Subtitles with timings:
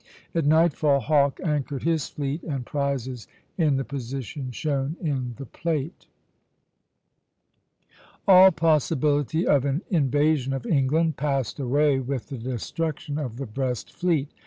[0.33, 6.07] At nightfall Hawke anchored his fleet and prizes in the position shown in the plate
[6.07, 6.07] (b).
[8.25, 8.33] [Illustration: Pl.
[8.33, 13.45] VIII.] All possibility of an invasion of England passed away with the destruction of the
[13.45, 14.33] Brest fleet.